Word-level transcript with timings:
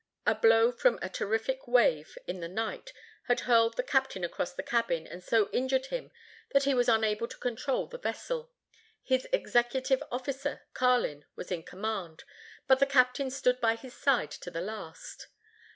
A 0.25 0.33
blow 0.33 0.71
from 0.71 0.97
a 1.03 1.09
terrific 1.09 1.67
wave 1.67 2.17
in 2.25 2.39
the 2.39 2.47
night 2.47 2.91
had 3.25 3.41
hurled 3.41 3.77
the 3.77 3.83
captain 3.83 4.23
across 4.23 4.55
his 4.55 4.65
cabin 4.65 5.05
and 5.05 5.23
so 5.23 5.47
injured 5.51 5.85
him 5.85 6.09
that 6.53 6.63
he 6.63 6.73
was 6.73 6.89
unable 6.89 7.27
to 7.27 7.37
control 7.37 7.87
his 7.87 8.01
vessel. 8.01 8.51
His 9.03 9.27
executive 9.31 10.01
officer, 10.11 10.63
Carlin, 10.73 11.25
was 11.35 11.51
in 11.51 11.61
command, 11.61 12.23
but 12.65 12.79
the 12.79 12.87
captain 12.87 13.29
stood 13.29 13.61
by 13.61 13.75
his 13.75 13.93
side 13.93 14.31
to 14.31 14.49
the 14.49 14.59
last. 14.61 15.27